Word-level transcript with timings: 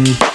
Um, 0.00 0.29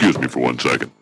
Excuse 0.00 0.18
me 0.20 0.28
for 0.28 0.38
one 0.38 0.56
second. 0.60 0.92